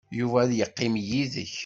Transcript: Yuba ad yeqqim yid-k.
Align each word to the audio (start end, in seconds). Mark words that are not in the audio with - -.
Yuba 0.19 0.37
ad 0.43 0.51
yeqqim 0.57 0.93
yid-k. 1.07 1.53